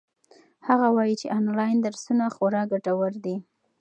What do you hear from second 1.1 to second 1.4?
چې